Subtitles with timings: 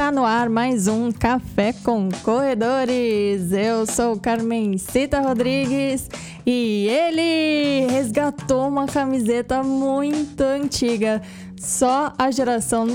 [0.00, 3.52] Está no ar mais um Café com Corredores.
[3.52, 6.08] Eu sou Carmen Cita Rodrigues
[6.46, 11.20] e ele resgatou uma camiseta muito antiga.
[11.54, 12.86] Só a geração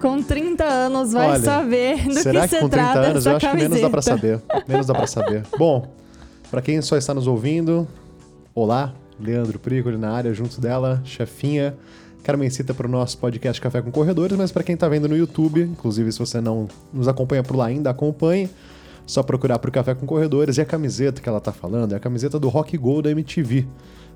[0.00, 3.18] com 30 anos vai Olha, saber do será que, que se com 30 trata anos
[3.18, 3.68] essa eu acho que camiseta.
[3.68, 4.42] menos dá pra saber.
[4.66, 5.42] Menos dá pra saber.
[5.58, 5.86] Bom,
[6.50, 7.86] pra quem só está nos ouvindo,
[8.54, 11.76] olá, Leandro Pricoli na área, junto dela, chefinha.
[12.26, 15.62] Carmencita para o nosso podcast Café com Corredores, mas para quem tá vendo no YouTube,
[15.62, 18.50] inclusive se você não nos acompanha por lá ainda, acompanhe.
[19.06, 22.00] Só procurar pro Café com Corredores e a camiseta que ela tá falando é a
[22.00, 23.64] camiseta do Rock Go da MTV.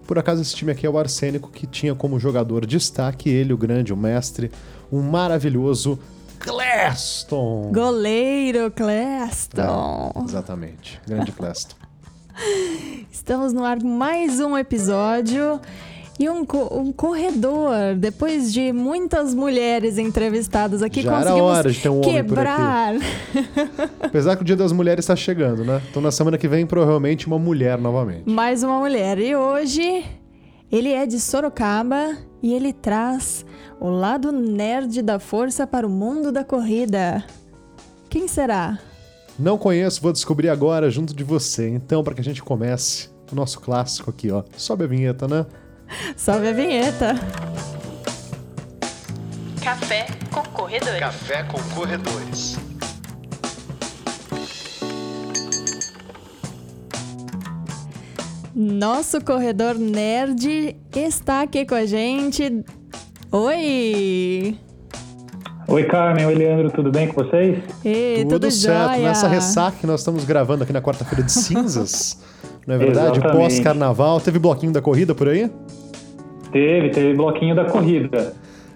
[0.09, 3.57] Por acaso esse time aqui é o Arsênico, que tinha como jogador destaque ele, o
[3.57, 4.51] grande, o mestre,
[4.91, 5.97] o maravilhoso
[6.41, 7.71] Cleston.
[7.73, 10.11] Goleiro Cleston.
[10.17, 11.77] É, exatamente, grande Cleston.
[13.13, 15.61] Estamos no ar mais um episódio.
[16.21, 21.73] E um, co- um corredor, depois de muitas mulheres entrevistadas aqui, Já era conseguimos hora
[21.73, 22.27] de ter um homem por aqui.
[22.29, 22.95] quebrar.
[24.05, 25.81] Apesar que o Dia das Mulheres está chegando, né?
[25.91, 28.29] Então na semana que vem, provavelmente, uma mulher novamente.
[28.29, 29.19] Mais uma mulher.
[29.19, 30.05] E hoje
[30.71, 33.47] ele é de Sorocaba e ele traz
[33.81, 37.25] o lado nerd da força para o mundo da corrida.
[38.11, 38.79] Quem será?
[39.39, 41.67] Não conheço, vou descobrir agora junto de você.
[41.71, 44.43] Então, para que a gente comece, o nosso clássico aqui, ó.
[44.57, 45.47] Sobe a vinheta, né?
[46.17, 47.15] Sobe a vinheta.
[49.63, 51.01] Café com corredores.
[51.01, 52.57] Café com corredores.
[58.55, 62.65] Nosso corredor nerd está aqui com a gente.
[63.31, 64.59] Oi!
[65.69, 66.27] Oi, Carmen.
[66.27, 66.71] Oi, Leandro.
[66.73, 67.63] Tudo bem com vocês?
[67.85, 68.89] Ei, Tudo, tudo certo.
[68.95, 69.09] jóia?
[69.09, 72.19] Nessa ressaca que nós estamos gravando aqui na quarta-feira de cinzas,
[72.71, 73.21] não é verdade?
[73.21, 74.21] Pós-carnaval.
[74.21, 75.51] Teve bloquinho da corrida por aí?
[76.53, 78.33] Teve, teve bloquinho da corrida.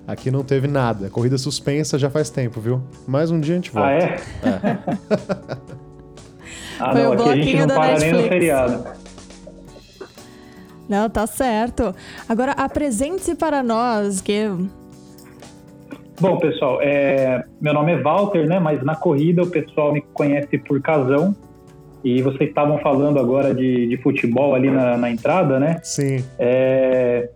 [0.07, 1.09] Aqui não teve nada.
[1.09, 2.83] Corrida suspensa já faz tempo, viu?
[3.07, 3.89] Mais um dia a gente volta.
[3.89, 4.17] Ah, é?
[6.81, 7.11] ah, Foi não.
[7.11, 8.29] o Aqui a gente bloquinho não da para nem no Netflix.
[8.29, 8.85] feriado.
[10.89, 11.95] Não, tá certo.
[12.29, 14.51] Agora apresente-se para nós, que
[16.21, 18.59] Bom, pessoal, é, meu nome é Walter, né?
[18.59, 21.35] Mas na corrida o pessoal me conhece por Casão.
[22.05, 25.81] E vocês estavam falando agora de, de futebol ali na, na entrada, né?
[25.83, 26.23] Sim.
[26.39, 27.31] É,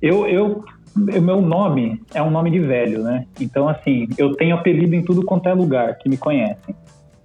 [0.00, 0.64] eu, eu,
[0.96, 3.26] o meu nome é um nome de velho, né?
[3.40, 6.74] Então, assim, eu tenho apelido em tudo quanto é lugar que me conhecem.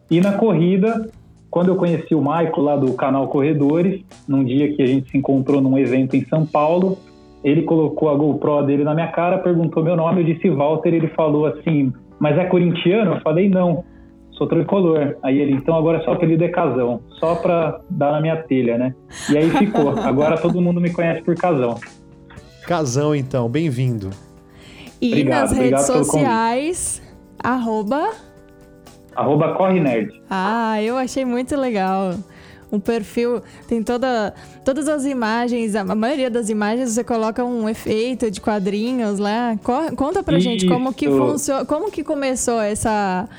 [0.10, 1.10] E na corrida,
[1.50, 5.18] quando eu conheci o Maico lá do canal Corredores, num dia que a gente se
[5.18, 6.98] encontrou num evento em São Paulo,
[7.44, 11.10] ele colocou a GoPro dele na minha cara, perguntou meu nome, eu disse Walter, ele
[11.10, 13.16] falou assim, mas é corintiano?
[13.16, 13.84] Eu falei, não,
[14.38, 15.16] sou tricolor.
[15.24, 18.94] Aí ele, então agora seu apelido é Casão, só pra dar na minha telha, né?
[19.30, 19.90] E aí ficou.
[20.00, 21.80] Agora todo mundo me conhece por Casão.
[22.68, 23.50] Casão, então.
[23.50, 24.10] Bem-vindo.
[25.02, 27.02] e Obrigado, nas obrigado redes sociais,
[27.44, 28.10] arroba.
[29.16, 30.10] Arroba Corre Nerd.
[30.30, 32.16] Ah, eu achei muito legal.
[32.72, 34.34] Um perfil tem toda,
[34.66, 39.56] todas as imagens, a maioria das imagens você coloca um efeito de quadrinhos lá.
[39.62, 41.16] Co- Conta pra gente como que Isso.
[41.16, 43.30] funciona, como que começou essa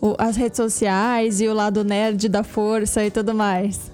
[0.00, 3.90] o- as redes sociais e o lado nerd da força e tudo mais.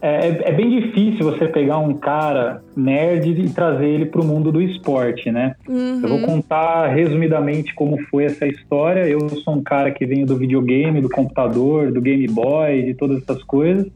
[0.00, 4.24] É, é- é bem difícil você pegar um cara nerd e trazer ele para o
[4.24, 5.56] mundo do esporte, né?
[5.68, 6.00] Uhum.
[6.02, 9.08] Eu vou contar resumidamente como foi essa história.
[9.08, 13.22] Eu sou um cara que venho do videogame, do computador, do Game Boy, de todas
[13.22, 13.86] essas coisas.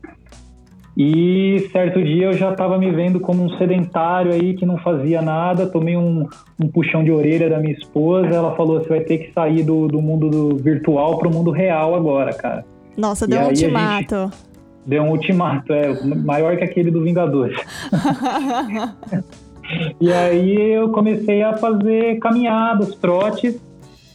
[0.97, 5.22] E certo dia eu já estava me vendo como um sedentário aí que não fazia
[5.22, 5.66] nada.
[5.66, 6.26] Tomei um,
[6.62, 8.28] um puxão de orelha da minha esposa.
[8.28, 11.50] Ela falou: você vai ter que sair do, do mundo do virtual para o mundo
[11.50, 12.64] real agora, cara.
[12.97, 14.31] Nossa, E deu um a gente- ultimato.
[14.84, 17.56] Deu um ultimato, é maior que aquele do Vingadores.
[20.00, 23.58] E aí eu comecei a fazer caminhadas, trotes,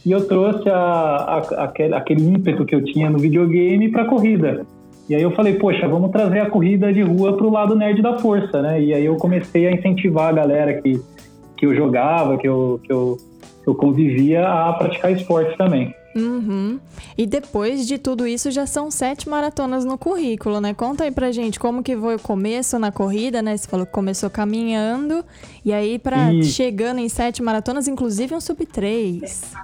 [0.06, 4.64] e eu trouxe a, a- aquele, aquele ímpeto que eu tinha no videogame para corrida.
[5.08, 8.18] E aí eu falei, poxa, vamos trazer a corrida de rua pro lado nerd da
[8.18, 8.82] força, né?
[8.82, 11.00] E aí eu comecei a incentivar a galera que,
[11.56, 13.16] que eu jogava, que eu, que, eu,
[13.62, 15.94] que eu convivia a praticar esporte também.
[16.14, 16.80] Uhum.
[17.16, 20.74] E depois de tudo isso, já são sete maratonas no currículo, né?
[20.74, 23.56] Conta aí pra gente como que foi o começo na corrida, né?
[23.56, 25.24] Você falou que começou caminhando,
[25.64, 26.52] e aí pra Isso.
[26.52, 29.54] chegando em sete maratonas, inclusive um sub 3.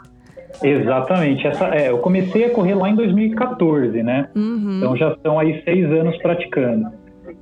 [0.62, 1.46] Exatamente.
[1.46, 4.28] Essa, é, eu comecei a correr lá em 2014, né?
[4.34, 4.78] Uhum.
[4.78, 6.88] Então já estão aí seis anos praticando.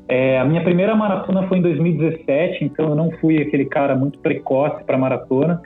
[0.08, 4.18] É, a minha primeira maratona foi em 2017, então eu não fui aquele cara muito
[4.18, 5.60] precoce para maratona.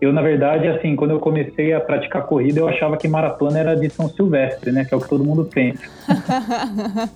[0.00, 3.74] Eu, na verdade, assim, quando eu comecei a praticar corrida, eu achava que maratona era
[3.74, 4.84] de São Silvestre, né?
[4.84, 5.82] Que é o que todo mundo pensa.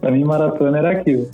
[0.00, 1.26] para mim, maratona era aquilo.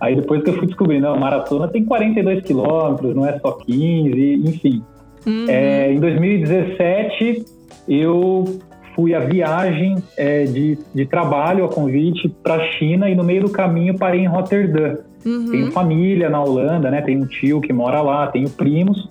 [0.00, 4.34] Aí depois que eu fui descobrir, não, maratona tem 42 quilômetros, não é só 15,
[4.44, 4.82] enfim.
[5.26, 5.46] Uhum.
[5.48, 7.44] É, em 2017,
[7.88, 8.44] eu
[8.94, 13.42] fui a viagem é, de, de trabalho, a convite, para a China e no meio
[13.42, 14.98] do caminho parei em Rotterdam.
[15.24, 15.50] Uhum.
[15.50, 17.02] Tenho família na Holanda, né?
[17.02, 19.10] Tenho um tio que mora lá, tenho primos.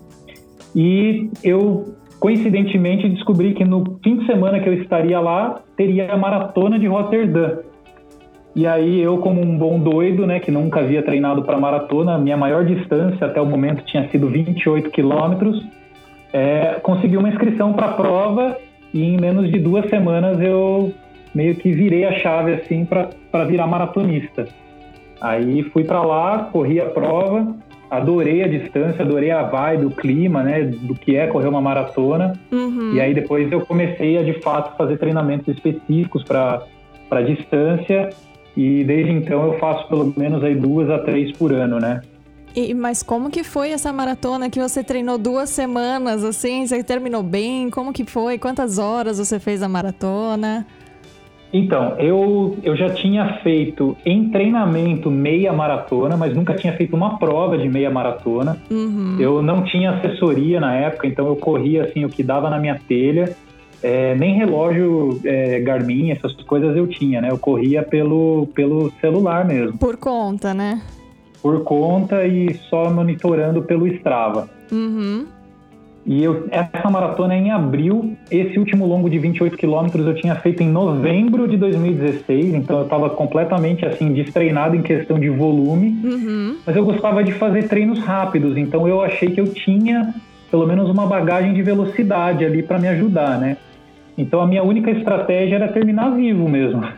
[0.76, 6.18] E eu, coincidentemente, descobri que no fim de semana que eu estaria lá, teria a
[6.18, 7.60] maratona de Rotterdam.
[8.56, 12.38] E aí eu, como um bom doido, né, que nunca havia treinado para maratona, minha
[12.38, 15.62] maior distância até o momento tinha sido 28 quilômetros,
[16.36, 18.58] é, consegui uma inscrição para a prova
[18.94, 20.94] e em menos de duas semanas eu
[21.34, 24.46] meio que virei a chave assim para virar maratonista.
[25.22, 27.56] Aí fui para lá, corri a prova,
[27.90, 32.34] adorei a distância, adorei a vibe, o clima, né, do que é correr uma maratona.
[32.52, 32.92] Uhum.
[32.94, 36.64] E aí depois eu comecei a de fato fazer treinamentos específicos para
[37.08, 38.10] para distância
[38.58, 42.02] e desde então eu faço pelo menos aí duas a três por ano, né?
[42.56, 46.66] E, mas como que foi essa maratona que você treinou duas semanas, assim?
[46.66, 47.70] Você terminou bem?
[47.70, 48.38] Como que foi?
[48.38, 50.66] Quantas horas você fez a maratona?
[51.52, 57.18] Então, eu, eu já tinha feito em treinamento meia maratona, mas nunca tinha feito uma
[57.18, 58.58] prova de meia maratona.
[58.70, 59.18] Uhum.
[59.20, 62.80] Eu não tinha assessoria na época, então eu corria assim o que dava na minha
[62.88, 63.36] telha.
[63.84, 67.30] É, nem relógio é, Garmin, essas coisas eu tinha, né?
[67.30, 70.82] Eu corria pelo, pelo celular mesmo, Por conta, né?
[71.46, 74.50] Por conta e só monitorando pelo Strava.
[74.72, 75.28] Uhum.
[76.04, 78.18] E eu, essa maratona é em abril.
[78.32, 82.86] Esse último longo de 28 quilômetros eu tinha feito em novembro de 2016, então eu
[82.86, 85.96] estava completamente assim destreinado em questão de volume.
[86.04, 86.58] Uhum.
[86.66, 90.16] Mas eu gostava de fazer treinos rápidos, então eu achei que eu tinha
[90.50, 93.58] pelo menos uma bagagem de velocidade ali para me ajudar, né?
[94.18, 96.82] Então a minha única estratégia era terminar vivo mesmo.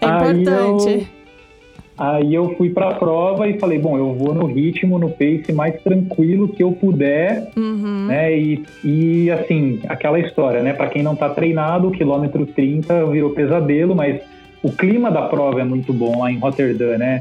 [0.00, 1.21] É importante.
[1.96, 5.52] Aí eu fui para a prova e falei, bom, eu vou no ritmo, no pace
[5.52, 8.06] mais tranquilo que eu puder, Uhum.
[8.08, 8.36] né?
[8.36, 10.72] E, e assim, aquela história, né?
[10.72, 14.20] Para quem não tá treinado, o quilômetro 30 virou pesadelo, mas
[14.62, 17.20] o clima da prova é muito bom lá em Rotterdam, né?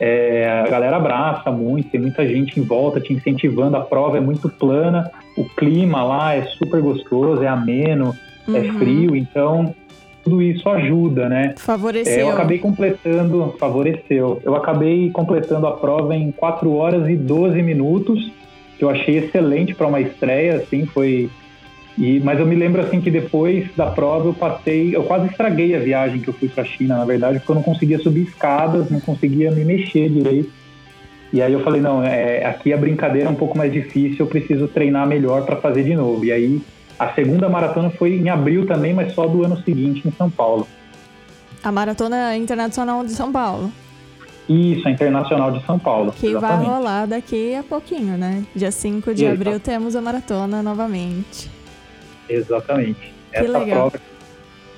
[0.00, 4.20] É, a galera abraça muito, tem muita gente em volta te incentivando, a prova é
[4.20, 8.14] muito plana, o clima lá é super gostoso, é ameno,
[8.52, 8.72] é Uhum.
[8.78, 9.74] frio, então
[10.22, 11.54] tudo isso ajuda, né?
[11.56, 12.12] Favoreceu.
[12.12, 14.40] É, eu acabei completando, favoreceu.
[14.44, 18.30] Eu acabei completando a prova em 4 horas e 12 minutos,
[18.78, 21.28] que eu achei excelente para uma estreia, assim, foi.
[21.98, 25.76] E, mas eu me lembro assim que depois da prova eu passei, eu quase estraguei
[25.76, 28.22] a viagem que eu fui para a China, na verdade, porque eu não conseguia subir
[28.22, 30.50] escadas, não conseguia me mexer direito.
[31.32, 34.26] E aí eu falei, não, é, aqui a brincadeira é um pouco mais difícil, eu
[34.26, 36.24] preciso treinar melhor para fazer de novo.
[36.24, 36.60] E aí
[37.04, 40.66] a segunda maratona foi em abril também, mas só do ano seguinte em São Paulo.
[41.62, 43.72] A Maratona Internacional de São Paulo.
[44.48, 46.12] Isso, a Internacional de São Paulo.
[46.12, 46.68] Que vai exatamente.
[46.68, 48.44] rolar daqui a pouquinho, né?
[48.54, 49.40] Dia 5 de Exato.
[49.40, 51.50] abril temos a maratona novamente.
[52.28, 53.12] Exatamente.
[53.30, 53.90] Que Essa legal.
[53.90, 54.04] prova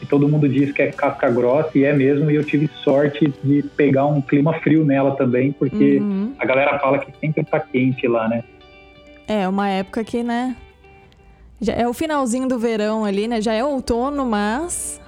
[0.01, 3.33] que todo mundo diz que é casca grossa e é mesmo, e eu tive sorte
[3.43, 6.35] de pegar um clima frio nela também, porque Uhum.
[6.39, 8.45] a galera fala que sempre tá quente lá, né?
[9.27, 10.55] É, uma época que, né?
[11.61, 13.41] Já é o finalzinho do verão ali, né?
[13.41, 15.01] Já é outono, mas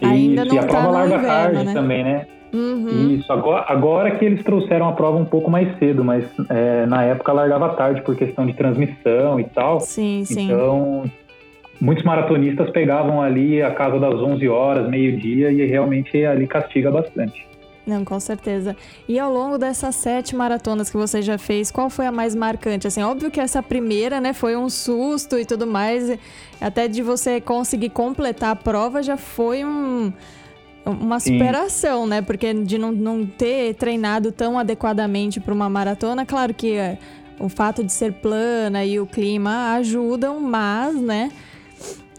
[0.00, 1.74] ainda Isso, não e a tá prova larga inverno, tarde né?
[1.74, 2.26] também, né?
[2.52, 3.10] Uhum.
[3.14, 7.04] Isso, agora, agora que eles trouxeram a prova um pouco mais cedo, mas é, na
[7.04, 9.80] época largava tarde por questão de transmissão e tal.
[9.80, 10.46] Sim, sim.
[10.46, 11.04] Então,
[11.80, 17.47] muitos maratonistas pegavam ali a casa das 11 horas, meio-dia, e realmente ali castiga bastante.
[17.88, 18.76] Não, com certeza.
[19.08, 22.86] E ao longo dessas sete maratonas que você já fez, qual foi a mais marcante?
[22.86, 26.18] Assim, óbvio que essa primeira, né, foi um susto e tudo mais.
[26.60, 30.12] Até de você conseguir completar a prova já foi um,
[30.84, 31.38] uma Sim.
[31.38, 32.20] superação, né?
[32.20, 36.98] Porque de não, não ter treinado tão adequadamente para uma maratona, claro que é,
[37.40, 41.32] o fato de ser plana e o clima ajudam, mas, né?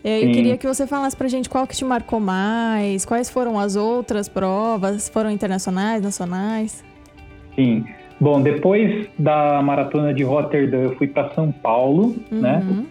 [0.03, 0.31] É, Eu Sim.
[0.31, 4.29] queria que você falasse pra gente qual que te marcou mais, quais foram as outras
[4.29, 6.83] provas, foram internacionais, nacionais?
[7.55, 7.85] Sim.
[8.19, 12.61] Bom, depois da maratona de Rotterdam, eu fui para São Paulo, né?
[12.67, 12.85] Uhum.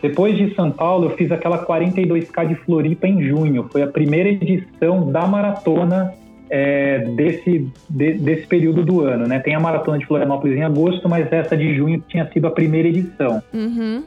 [0.00, 3.68] Depois de São Paulo, eu fiz aquela 42K de Floripa em junho.
[3.72, 6.14] Foi a primeira edição da maratona
[6.50, 9.38] é, desse, de- desse período do ano, né?
[9.40, 12.88] Tem a maratona de Florianópolis em agosto, mas essa de junho tinha sido a primeira
[12.88, 13.42] edição.
[13.52, 14.04] Uhum.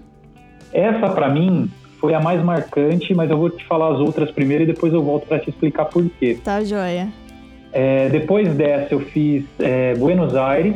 [0.71, 1.69] Essa, para mim,
[2.01, 5.03] foi a mais marcante, mas eu vou te falar as outras primeiro e depois eu
[5.03, 6.35] volto para te explicar por quê.
[6.43, 7.07] Tá joia.
[7.71, 10.75] É, depois dessa, eu fiz é, Buenos Aires.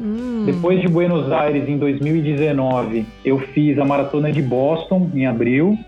[0.00, 0.42] Hum.
[0.44, 5.78] Depois de Buenos Aires, em 2019, eu fiz a maratona de Boston, em abril.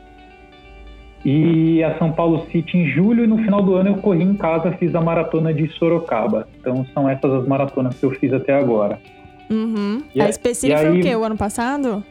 [1.24, 3.24] E a São Paulo City em julho.
[3.24, 6.46] E no final do ano, eu corri em casa, fiz a maratona de Sorocaba.
[6.60, 9.00] Então, são essas as maratonas que eu fiz até agora.
[9.50, 10.02] Uhum.
[10.14, 11.16] E a específica e foi o aí- quê?
[11.16, 12.04] O ano passado?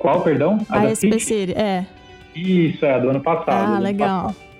[0.00, 0.58] Qual, perdão?
[0.70, 0.94] A?
[0.94, 1.84] City, é.
[2.34, 3.66] Isso, é, a do ano passado.
[3.66, 4.22] do Ah, ano legal.
[4.22, 4.50] passado.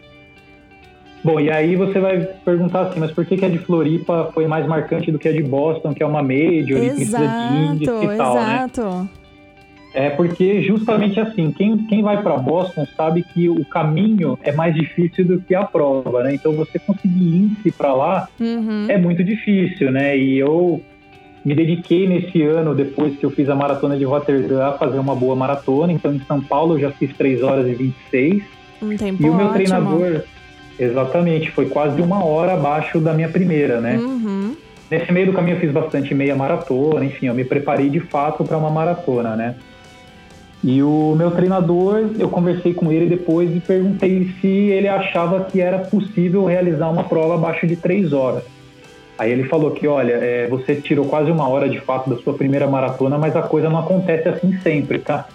[1.24, 4.46] Bom, e aí você vai perguntar assim, mas por que, que a de Floripa foi
[4.46, 7.90] mais marcante do que a de Boston, que é uma major e precisa de índice
[7.90, 8.54] Exato, e tal, né?
[8.56, 9.08] exato.
[9.92, 14.74] É porque justamente assim, quem, quem vai para Boston sabe que o caminho é mais
[14.74, 16.34] difícil do que a prova, né?
[16.34, 18.86] Então você conseguir índice para lá Uhum.
[18.88, 20.16] é muito difícil, né?
[20.16, 20.80] E eu
[21.44, 25.14] me dediquei nesse ano, depois que eu fiz a maratona de Rotterdam, a fazer uma
[25.14, 25.92] boa maratona.
[25.92, 28.42] Então em São Paulo eu já fiz 3 horas e 26.
[28.82, 29.54] Um tempo E o meu ótimo.
[29.54, 30.22] treinador,
[30.78, 33.96] exatamente, foi quase uma hora abaixo da minha primeira, né?
[33.96, 34.56] Uhum.
[34.90, 38.44] Nesse meio do caminho eu fiz bastante meia maratona, enfim, eu me preparei de fato
[38.44, 39.54] para uma maratona, né?
[40.62, 45.58] E o meu treinador, eu conversei com ele depois e perguntei se ele achava que
[45.58, 48.42] era possível realizar uma prova abaixo de três horas.
[49.20, 52.32] Aí ele falou que, olha, é, você tirou quase uma hora de fato da sua
[52.32, 55.28] primeira maratona, mas a coisa não acontece assim sempre, tá?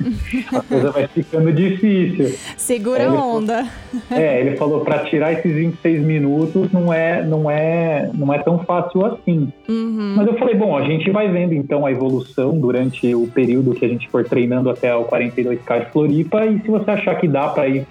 [0.51, 2.36] A coisa vai ficando difícil.
[2.58, 3.68] Segura a onda.
[4.10, 8.58] É, ele falou para tirar esses 26 minutos não é, não é, não é tão
[8.58, 9.54] fácil assim.
[9.70, 10.15] Uhum.
[10.18, 13.86] Mas eu falei, bom, a gente vai vendo então a evolução durante o período que
[13.86, 17.50] a gente for treinando até o 42K de Floripa e se você achar que dá
[17.50, 17.86] para ir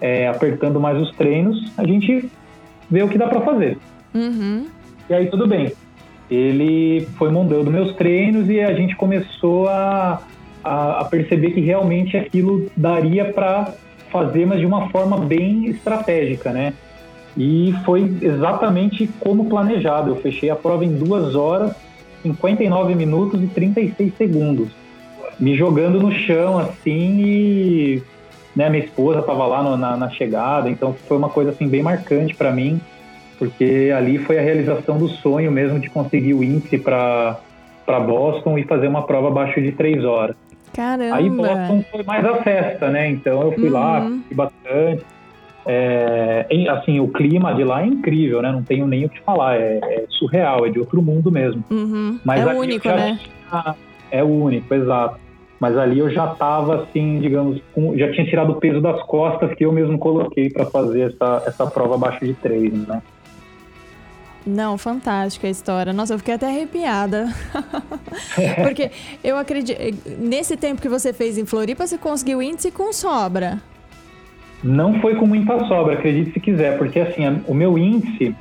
[0.00, 2.30] é, apertando mais os treinos, a gente
[2.88, 3.76] vê o que dá para fazer.
[4.14, 4.66] Uhum.
[5.08, 5.72] E aí tudo bem.
[6.30, 10.22] Ele foi montando meus treinos e a gente começou a,
[10.64, 13.74] a, a perceber que realmente aquilo daria para
[14.10, 16.72] fazer, mas de uma forma bem estratégica, né?
[17.36, 20.10] E foi exatamente como planejado.
[20.10, 21.74] Eu fechei a prova em 2 horas,
[22.22, 24.68] 59 minutos e 36 segundos.
[25.40, 28.02] Me jogando no chão, assim, e
[28.54, 31.82] né, minha esposa estava lá no- na, na chegada, então foi uma coisa assim bem
[31.82, 32.78] marcante para mim
[33.42, 37.40] porque ali foi a realização do sonho mesmo de conseguir o índice para
[38.06, 40.36] Boston e fazer uma prova abaixo de três horas.
[40.72, 41.16] Caramba.
[41.16, 43.08] Aí Boston foi mais a festa, né?
[43.10, 44.18] Então eu fui lá, Uhum.
[44.20, 45.04] curti bastante.
[45.66, 48.52] É, assim, o clima de lá é incrível, né?
[48.52, 51.64] Não tenho nem o que falar, é, é surreal, é de outro mundo mesmo.
[51.68, 52.20] Uhum.
[52.24, 53.18] Mas é único, né?
[53.50, 53.74] tinha-
[54.12, 55.16] É único, exato.
[55.58, 59.52] Mas ali eu já estava, assim, digamos, com- já tinha tirado o peso das costas
[59.54, 63.00] que eu mesmo coloquei para fazer essa, essa prova abaixo de três, né?
[64.46, 65.92] Não, fantástica a história.
[65.92, 67.28] Nossa, eu fiquei até arrepiada.
[68.62, 68.90] Porque
[69.22, 69.78] eu acredito.
[70.18, 73.60] Nesse tempo que você fez em Floripa, você conseguiu índice com sobra.
[74.62, 78.32] Não foi com muita sobra, acredite se quiser, porque assim, o meu índice,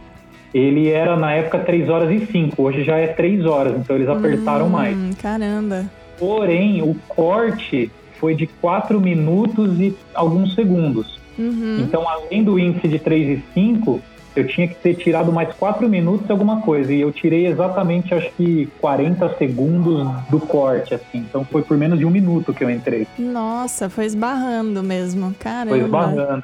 [0.53, 4.07] ele era na época 3 horas e 5, hoje já é 3 horas, então eles
[4.07, 4.95] apertaram mais.
[4.95, 5.85] Hum, caramba.
[6.19, 7.89] Porém, o corte
[8.19, 11.19] foi de 4 minutos e alguns segundos.
[11.39, 11.79] Uhum.
[11.79, 13.99] Então, além do índice de 3 e 5,
[14.35, 16.93] eu tinha que ter tirado mais 4 minutos e alguma coisa.
[16.93, 21.19] E eu tirei exatamente, acho que 40 segundos do corte, assim.
[21.19, 23.07] Então, foi por menos de um minuto que eu entrei.
[23.19, 25.33] Nossa, foi esbarrando mesmo.
[25.39, 25.69] Caramba.
[25.75, 26.43] Foi esbarrando.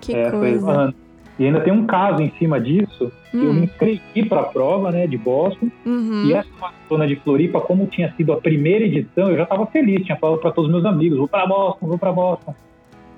[0.00, 0.56] Que é, foi coisa.
[0.56, 0.94] esbarrando.
[1.38, 3.12] E ainda tem um caso em cima disso.
[3.32, 3.52] Eu Hum.
[3.52, 5.68] me inscrevi para a prova, né, de Boston.
[5.86, 6.24] Uhum.
[6.26, 10.04] E essa maratona de Floripa, como tinha sido a primeira edição, eu já estava feliz.
[10.04, 12.54] Tinha falado para todos os meus amigos: vou para Boston, vou para Boston.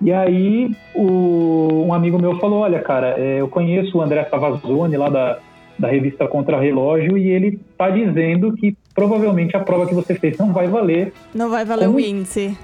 [0.02, 4.96] E aí, o- um amigo meu falou: Olha, cara, é, eu conheço o André Cavazzoni
[4.96, 5.38] lá da,
[5.78, 10.36] da revista Contra Relógio e ele está dizendo que provavelmente a prova que você fez
[10.38, 11.12] não vai valer.
[11.34, 11.98] Não vai valer Como?
[11.98, 12.56] o índice.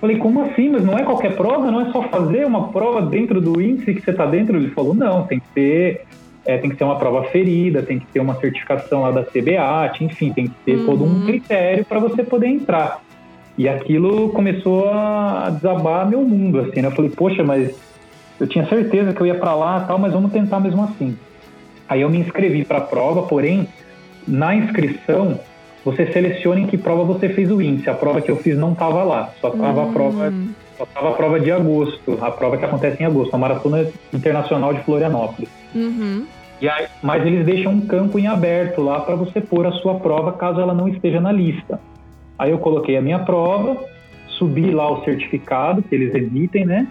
[0.00, 0.68] Falei, como assim?
[0.68, 1.70] Mas não é qualquer prova?
[1.70, 4.56] Não é só fazer uma prova dentro do índice que você está dentro?
[4.56, 6.02] Ele falou, não, tem que ter,
[6.44, 10.04] é, tem que ter uma prova ferida, tem que ter uma certificação lá da CBAT,
[10.04, 11.24] enfim, tem que ter todo um Uhum.
[11.24, 13.00] critério para você poder entrar.
[13.58, 16.88] E aquilo começou a desabar meu mundo, assim, né?
[16.88, 17.74] Eu falei, poxa, mas
[18.38, 21.16] eu tinha certeza que eu ia para lá tal, mas vamos tentar mesmo assim.
[21.88, 23.66] Aí eu me inscrevi para a prova, porém,
[24.26, 25.40] na inscrição,
[25.84, 27.88] você seleciona em que prova você fez o índice.
[27.88, 31.08] A prova que eu fiz não estava lá, só estava a prova Hum, só estava
[31.10, 35.48] a prova de agosto, a prova que acontece em agosto, a Maratona Internacional de Florianópolis.
[35.74, 36.26] Uhum.
[36.60, 39.94] E aí, mas eles deixam um campo em aberto lá para você pôr a sua
[39.94, 41.80] prova caso ela não esteja na lista.
[42.38, 43.76] Aí eu coloquei a minha prova,
[44.28, 46.86] subi lá o certificado que eles emitem, né?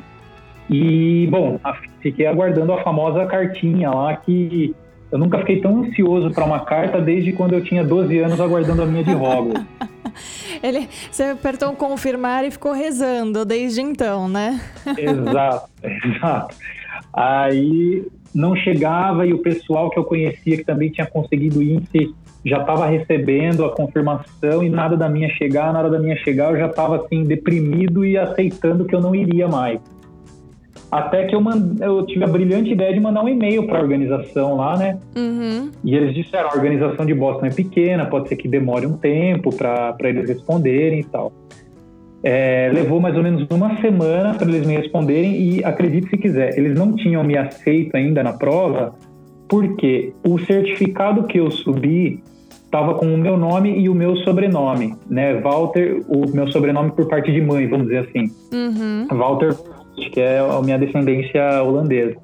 [0.70, 1.60] E, bom,
[2.02, 4.76] fiquei aguardando a famosa cartinha lá que
[5.12, 8.82] eu nunca fiquei tão ansioso para uma carta desde quando eu tinha 12 anos aguardando
[8.82, 9.66] a minha de Hogwarts.
[10.64, 14.60] Ele, você apertou um confirmar e ficou rezando desde então, né?
[14.98, 16.56] exato, exato.
[17.14, 22.14] Aí não chegava e o pessoal que eu conhecia que também tinha conseguido índice
[22.46, 26.60] já estava recebendo a confirmação e nada da minha chegar, nada da minha chegar, eu
[26.60, 29.80] já estava assim deprimido e aceitando que eu não iria mais.
[30.92, 31.78] Até que eu, mand...
[31.82, 35.00] eu tive a brilhante ideia de mandar um e-mail para a organização lá, né?
[35.16, 35.72] Uhum.
[35.84, 39.54] E eles disseram: a organização de Boston é pequena, pode ser que demore um tempo
[39.54, 41.34] para eles responderem e tal.
[42.24, 46.58] É, levou mais ou menos uma semana para eles me responderem e acredite se quiser,
[46.58, 48.96] eles não tinham me aceito ainda na prova
[49.48, 52.24] porque o certificado que eu subi
[52.76, 55.40] estava com o meu nome e o meu sobrenome, né?
[55.40, 58.30] Walter, o meu sobrenome por parte de mãe, vamos dizer assim.
[58.54, 59.08] Uhum.
[59.18, 59.56] Walter,
[60.12, 62.18] que é a minha descendência holandesa.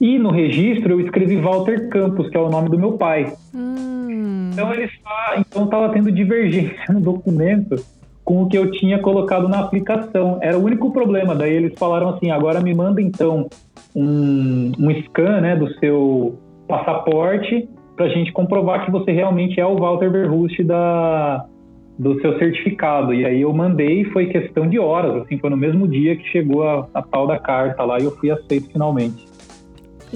[0.00, 3.34] E no registro eu escrevi Walter Campos, que é o nome do meu pai.
[3.54, 4.50] Hum.
[4.52, 7.76] Então ele está, então estava tendo divergência no documento
[8.24, 10.38] com o que eu tinha colocado na aplicação.
[10.40, 11.34] Era o único problema.
[11.34, 13.48] Daí eles falaram assim: agora me manda então
[13.94, 19.66] um, um scan, né, do seu passaporte para a gente comprovar que você realmente é
[19.66, 21.46] o Walter Verhust da
[21.98, 23.14] do seu certificado.
[23.14, 26.62] E aí eu mandei, foi questão de horas, assim, foi no mesmo dia que chegou
[26.62, 29.25] a, a tal da carta lá e eu fui aceito finalmente.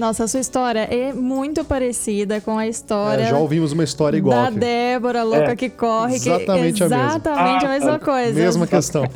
[0.01, 4.17] Nossa, a sua história é muito parecida com a história É, já ouvimos uma história
[4.17, 4.57] igual da aqui.
[4.57, 5.55] Débora louca É.
[5.55, 7.05] que corre, Exatamente que a mesma.
[7.07, 8.05] exatamente a Ah, mesma tá.
[8.05, 8.33] coisa.
[8.39, 9.03] Mesma questão.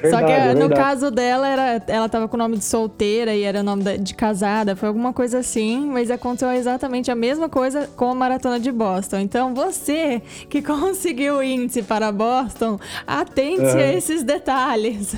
[0.00, 0.74] É Só que verdade, é no verdade.
[0.80, 4.14] caso dela, era, ela tava com o nome de solteira e era o nome de
[4.14, 8.70] casada, foi alguma coisa assim, mas aconteceu exatamente a mesma coisa com a maratona de
[8.70, 9.18] Boston.
[9.18, 13.80] Então, você que conseguiu o índice para Boston, atente a Uhum.
[13.96, 15.16] esses detalhes.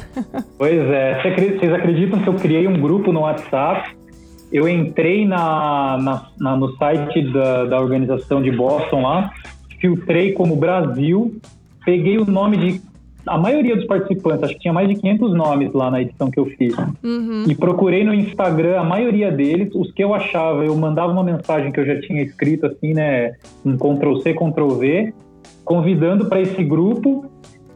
[0.57, 1.21] Pois é,
[1.59, 3.95] vocês acreditam que eu criei um grupo no WhatsApp?
[4.55, 9.33] Eu entrei na, na- na- no site da, da organização de Boston lá,
[9.81, 11.35] filtrei como Brasil,
[11.85, 12.81] peguei o nome de
[13.27, 16.39] a maioria dos participantes, acho que tinha mais de 500 nomes lá na edição que
[16.39, 16.77] eu fiz.
[17.03, 17.45] Uhum.
[17.49, 21.73] E procurei no Instagram a maioria deles, os que eu achava, eu mandava uma mensagem
[21.73, 23.33] que eu já tinha escrito assim, né,
[23.65, 25.15] um Ctrl C, Ctrl V,
[25.65, 27.25] convidando para esse grupo.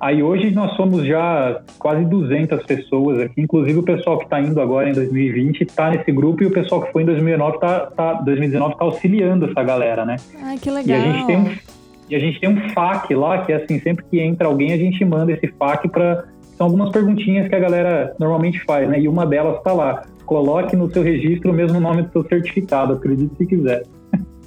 [0.00, 4.60] Aí hoje nós somos já quase 200 pessoas aqui, inclusive o pessoal que está indo
[4.60, 8.12] agora em 2020 está nesse grupo e o pessoal que foi em 2019 tá, tá,
[8.14, 10.16] 2019 está auxiliando essa galera, né?
[10.40, 10.98] Ai, que E legal.
[10.98, 11.56] a gente tem um
[12.10, 14.78] e a gente tem um FAQ lá que é assim sempre que entra alguém a
[14.78, 16.24] gente manda esse FAQ para
[16.56, 19.00] são algumas perguntinhas que a galera normalmente faz, né?
[19.00, 20.02] E uma delas está lá.
[20.26, 23.84] Coloque no seu registro o mesmo nome do seu certificado, acredite se quiser.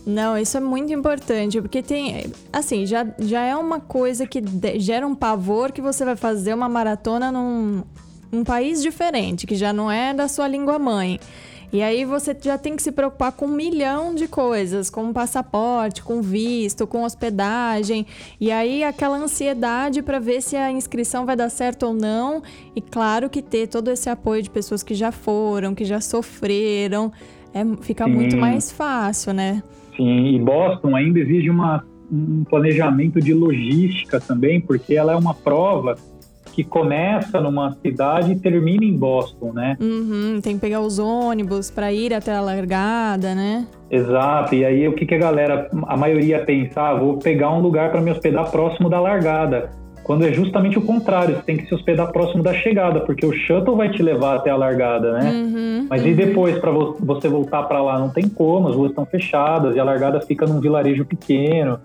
[0.06, 2.26] Não, isso é muito importante, porque tem.
[2.52, 6.54] Assim, já, já é uma coisa que de- gera um pavor que você vai fazer
[6.54, 7.84] uma maratona num
[8.34, 11.20] um país diferente, que já não é da sua língua mãe.
[11.74, 16.02] E aí você já tem que se preocupar com um milhão de coisas, com passaporte,
[16.04, 18.06] com visto, com hospedagem.
[18.40, 22.42] E aí aquela ansiedade para ver se a inscrição vai dar certo ou não.
[22.76, 27.12] E claro que ter todo esse apoio de pessoas que já foram, que já sofreram,
[27.54, 28.12] é, fica Sim.
[28.12, 29.64] muito mais fácil, né?
[30.02, 35.36] Sim, e Boston ainda exige uma, um planejamento de logística também, porque ela é uma
[35.36, 35.96] prova
[36.52, 39.78] que começa numa cidade e termina em Boston, né?
[39.80, 43.68] Uhum, tem que pegar os ônibus para ir até a largada, né?
[43.92, 47.62] Exato, e aí o que, que a galera, a maioria pensa, ah, vou pegar um
[47.62, 49.70] lugar para me hospedar próximo da largada.
[50.12, 53.32] Quando é justamente o contrário, você tem que se hospedar próximo da chegada, porque o
[53.32, 55.32] shuttle vai te levar até a largada, né?
[55.32, 59.06] Uhum, Mas e depois, para você voltar para lá, não tem como, as ruas estão
[59.06, 61.80] fechadas e a largada fica num vilarejo pequeno.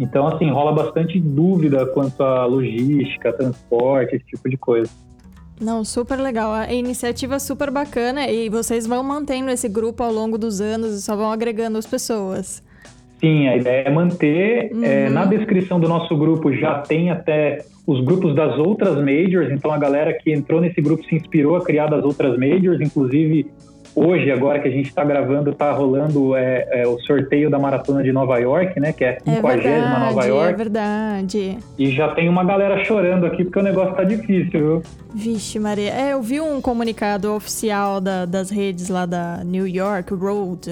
[0.00, 4.90] Então, assim, rola bastante dúvida quanto à logística, transporte, esse tipo de coisa.
[5.60, 6.50] Não, super legal.
[6.50, 10.94] A iniciativa é super bacana e vocês vão mantendo esse grupo ao longo dos anos
[10.94, 12.62] e só vão agregando as pessoas.
[13.20, 14.70] Sim, a ideia é manter.
[14.82, 19.72] é, na descrição do nosso grupo já tem até os grupos das outras majors, então
[19.72, 23.46] a galera que entrou nesse grupo se inspirou a criar das outras majors, inclusive
[23.96, 28.02] hoje, agora que a gente está gravando, está rolando é, é, o sorteio da Maratona
[28.02, 31.58] de Nova York, né, que é a É 50 verdade, Nova é York, verdade.
[31.78, 34.82] e já tem uma galera chorando aqui porque o negócio tá difícil, viu?
[35.14, 35.90] Vixe, Maria.
[35.90, 40.70] É, eu vi um comunicado oficial da- das redes lá da New York Road.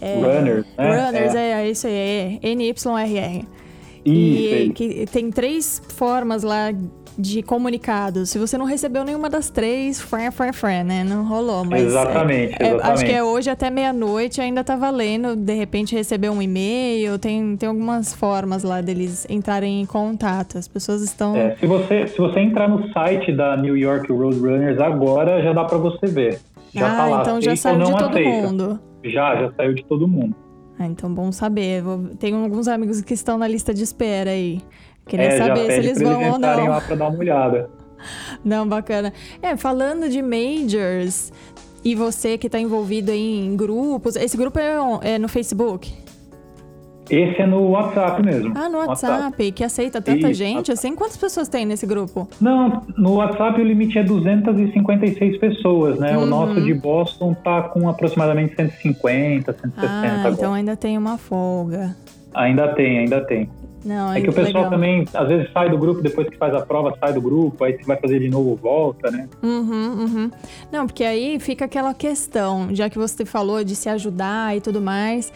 [0.00, 1.06] É, Runners, né?
[1.06, 3.44] Runners, é, é isso aí, é NYRR.
[4.04, 6.72] Isso, E que tem três formas lá
[7.18, 8.24] de comunicado.
[8.24, 11.04] Se você não recebeu nenhuma das três, fran, fran, fran, né?
[11.04, 11.64] Não rolou.
[11.64, 13.04] Mas Exatamente, é- é- acho exatamente.
[13.04, 15.36] que é hoje até meia-noite ainda tá valendo.
[15.36, 17.18] De repente receber um e-mail.
[17.18, 20.56] Tem, tem algumas formas lá deles entrarem em contato.
[20.56, 21.36] As pessoas estão.
[21.36, 25.52] É, se, você, se você entrar no site da New York Road Runners agora, já
[25.52, 26.40] dá para você ver.
[26.72, 28.46] Já ah, tá lá, então já saiu de todo aceita.
[28.46, 28.80] mundo.
[29.04, 30.34] Já, já saiu de todo mundo.
[30.78, 31.82] Ah, então bom saber.
[31.82, 32.08] Vou...
[32.18, 34.60] Tenho alguns amigos que estão na lista de espera aí.
[35.06, 36.68] Queria é, saber se eles pra vão eles ou não.
[36.68, 37.70] lá para dar uma olhada.
[38.42, 39.12] Não, bacana.
[39.42, 41.30] É, falando de majors
[41.84, 45.92] e você que tá envolvido em grupos, esse grupo é, é no Facebook?
[47.10, 48.52] Esse é no WhatsApp mesmo.
[48.56, 50.94] Ah, no WhatsApp, que aceita tanta Isso, gente assim.
[50.94, 52.28] Quantas pessoas tem nesse grupo?
[52.40, 56.16] Não, no WhatsApp o limite é 256 pessoas, né?
[56.16, 56.22] Uhum.
[56.22, 60.30] O nosso de Boston tá com aproximadamente 150, 160 Ah, agora.
[60.34, 61.96] então ainda tem uma folga.
[62.34, 63.48] Ainda tem, ainda tem.
[63.84, 64.70] Não, É que o pessoal legal.
[64.70, 67.72] também, às vezes, sai do grupo, depois que faz a prova, sai do grupo, aí
[67.78, 69.26] você vai fazer de novo, volta, né?
[69.42, 70.30] Uhum, uhum.
[70.70, 74.82] Não, porque aí fica aquela questão, já que você falou de se ajudar e tudo
[74.82, 75.32] mais.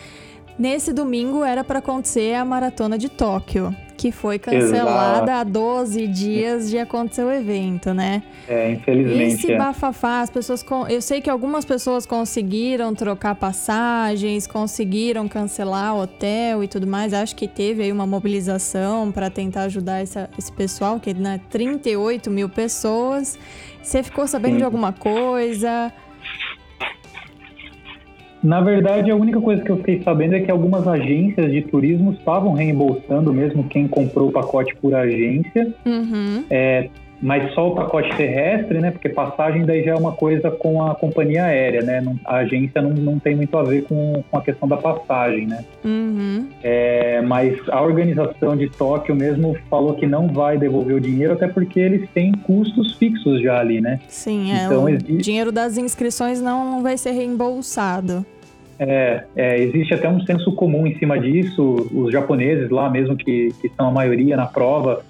[0.58, 5.30] Nesse domingo era para acontecer a maratona de Tóquio, que foi cancelada Exato.
[5.32, 8.22] há 12 dias de acontecer o evento, né?
[8.48, 9.34] É, infelizmente.
[9.34, 9.58] Esse é.
[9.58, 10.62] bafafá, as pessoas.
[10.62, 17.12] con- Eu sei que algumas pessoas conseguiram trocar passagens, conseguiram cancelar hotel e tudo mais.
[17.12, 22.30] Acho que teve aí uma mobilização para tentar ajudar essa- esse pessoal, que né, 38
[22.30, 23.36] mil pessoas.
[23.82, 24.58] Você ficou sabendo Sim.
[24.58, 25.92] de alguma coisa?
[28.44, 32.12] Na verdade, a única coisa que eu fiquei sabendo é que algumas agências de turismo
[32.12, 36.44] estavam reembolsando mesmo quem comprou o pacote por agência, Uhum.
[37.22, 38.90] mas só o pacote terrestre, né?
[38.90, 42.02] Porque passagem daí já é uma coisa com a companhia aérea, né?
[42.02, 45.46] Não- a agência não, não tem muito a ver com, com a questão da passagem,
[45.46, 45.64] né?
[45.82, 46.48] Uhum.
[46.62, 51.48] É, mas a organização de Tóquio mesmo falou que não vai devolver o dinheiro, até
[51.48, 54.00] porque eles têm custos fixos já ali, né?
[54.06, 54.66] Sim, é.
[54.66, 58.26] Então, o existe- dinheiro das inscrições não vai ser reembolsado.
[58.78, 61.88] É, é, existe até um senso comum em cima disso.
[61.92, 65.02] Os japoneses lá mesmo, que, que são a maioria na prova,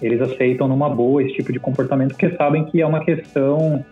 [0.00, 3.84] eles aceitam numa boa esse tipo de comportamento, porque sabem que é uma questão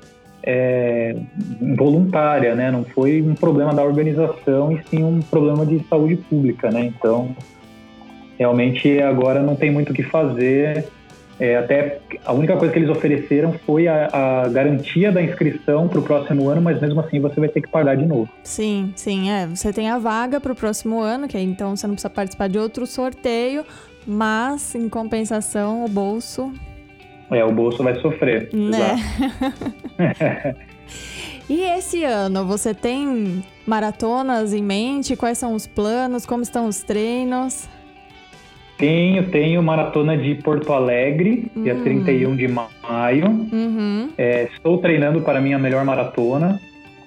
[0.43, 1.17] é,
[1.61, 2.71] involuntária, né?
[2.71, 6.87] Não foi um problema da organização, e sim um problema de saúde pública, né?
[6.87, 7.35] Então,
[8.39, 10.87] realmente agora não tem muito o que fazer.
[11.39, 14.09] É, até a única coisa que eles ofereceram foi a,
[14.45, 17.69] a garantia da inscrição para o próximo ano, mas mesmo assim você vai ter que
[17.69, 18.29] pagar de novo.
[18.43, 19.47] Sim, sim, é.
[19.47, 22.49] Você tem a vaga para o próximo ano, que aí então você não precisa participar
[22.49, 23.65] de outro sorteio,
[24.07, 26.53] mas em compensação o bolso,
[27.31, 28.49] É, o bolso vai sofrer.
[28.55, 28.97] né?
[31.49, 35.15] E esse ano, você tem maratonas em mente?
[35.15, 36.27] Quais são os planos?
[36.27, 37.69] Como estão os treinos?
[38.79, 41.83] Tenho, tenho maratona de Porto Alegre, dia Hum.
[41.83, 43.27] 31 de maio.
[43.51, 44.11] Uhum.
[44.19, 46.61] É, estou treinando para a minha melhor maratona.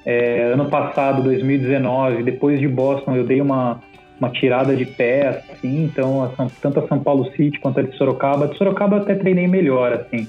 [0.05, 3.79] É, ano passado, 2019, depois de Boston, eu dei uma,
[4.19, 7.83] uma tirada de pé, assim, então a São- tanto a São Paulo City quanto a
[7.83, 8.47] de Sorocaba.
[8.47, 10.27] De Sorocaba eu até treinei melhor, assim,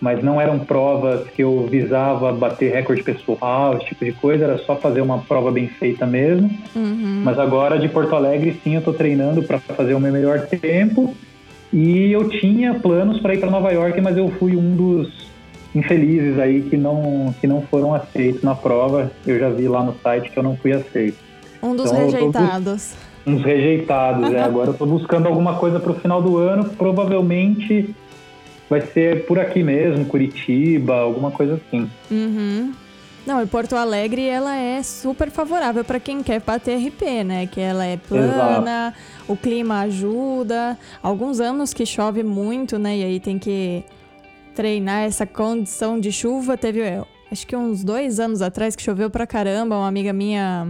[0.00, 4.58] mas não eram provas que eu visava bater recorde pessoal, esse tipo de coisa, era
[4.58, 6.50] só fazer uma prova bem feita mesmo.
[6.74, 7.22] Uhum.
[7.24, 11.14] Mas agora de Porto Alegre, sim, eu tô treinando para fazer o meu melhor tempo.
[11.72, 15.28] E eu tinha planos para ir para Nova York, mas eu fui um dos
[15.74, 19.10] infelizes aí que não, que não foram aceitos na prova.
[19.26, 21.18] Eu já vi lá no site que eu não fui aceito.
[21.62, 22.94] Um dos Então, tô rejeitados.
[23.26, 24.40] Uns rejeitados, é.
[24.40, 26.64] Agora eu tô buscando alguma coisa para o final do ano.
[26.70, 27.94] Provavelmente
[28.68, 31.88] vai ser por aqui mesmo, Curitiba, alguma coisa assim.
[32.10, 32.72] Uhum.
[33.28, 37.46] Não, e Porto Alegre, ela é super favorável para quem quer bater RP, né?
[37.46, 38.94] Que ela é plana,
[39.28, 40.78] o clima ajuda.
[41.02, 42.96] Alguns anos que chove muito, né?
[42.96, 43.84] E aí tem que
[44.54, 46.56] treinar essa condição de chuva.
[46.56, 49.76] Teve, é, acho que uns dois anos atrás que choveu pra caramba.
[49.76, 50.66] Uma amiga minha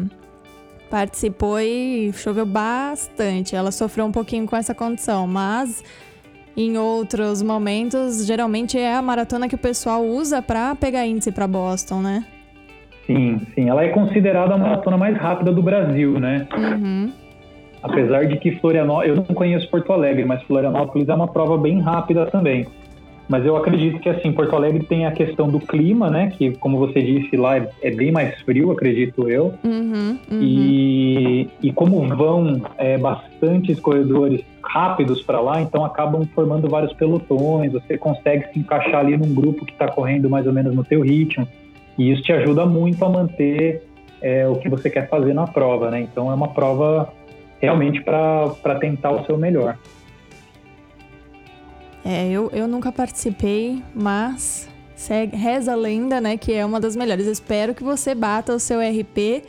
[0.91, 3.55] participou e choveu bastante.
[3.55, 5.85] Ela sofreu um pouquinho com essa condição, mas
[6.59, 11.47] em outros momentos, geralmente é a maratona que o pessoal usa pra pegar índice pra
[11.47, 12.25] Boston, né?
[13.07, 13.69] Sim, sim.
[13.69, 16.49] Ela é considerada a maratona mais rápida do Brasil, né?
[16.57, 17.13] Uhum.
[17.81, 21.81] Apesar de que Florianópolis, eu não conheço Porto Alegre, mas Florianópolis é uma prova bem
[21.81, 22.67] rápida também.
[23.29, 26.33] Mas eu acredito que assim, Porto Alegre tem a questão do clima, né?
[26.37, 29.55] Que, como você disse, lá é- é bem mais frio, acredito eu.
[29.63, 30.41] Uhum, uhum.
[30.43, 37.73] E, e como vão é, bastantes corredores rápidos para lá, então acabam formando vários pelotões.
[37.73, 41.03] Você consegue se encaixar ali num grupo que está correndo mais ou menos no teu
[41.03, 41.47] ritmo.
[41.99, 43.83] E isso te ajuda muito a manter
[44.23, 46.01] é, o que você quer fazer na prova, né?
[46.01, 47.13] Então é uma prova
[47.61, 49.77] realmente para tentar o seu melhor.
[52.05, 56.97] É, eu, eu nunca participei, mas segue, reza a lenda, né, que é uma das
[56.97, 57.27] melhores.
[57.27, 59.43] Espero que você bata o seu RP.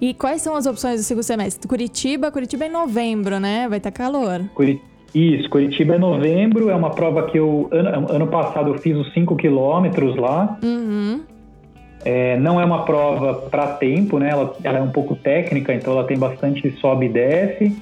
[0.00, 1.66] E quais são as opções do segundo semestre?
[1.68, 3.66] Curitiba, Curitiba é em novembro, né?
[3.68, 4.42] Vai estar calor.
[4.54, 4.80] Curi-
[5.12, 7.68] Isso, Curitiba é novembro, é uma prova que eu.
[7.72, 10.56] Ano, ano passado eu fiz os 5 quilômetros lá.
[10.62, 11.22] Uhum.
[12.04, 14.30] É, não é uma prova para tempo, né?
[14.30, 17.76] Ela, ela é um pouco técnica, então ela tem bastante sobe e desce,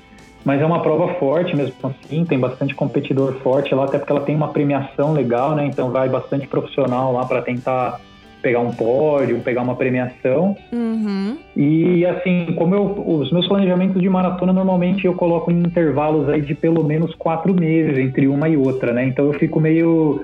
[0.46, 4.20] mas é uma prova forte mesmo assim, tem bastante competidor forte lá, até porque ela
[4.20, 5.66] tem uma premiação legal, né?
[5.66, 8.00] Então vai bastante profissional lá para tentar
[8.40, 10.56] pegar um pódio, pegar uma premiação.
[10.72, 11.36] Uhum.
[11.56, 16.40] E assim, como eu, os meus planejamentos de maratona normalmente eu coloco em intervalos aí
[16.40, 19.04] de pelo menos quatro meses entre uma e outra, né?
[19.04, 20.22] Então eu fico meio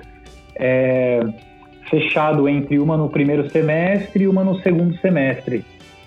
[0.55, 1.19] é,
[1.89, 5.65] fechado entre uma no primeiro semestre e uma no segundo semestre.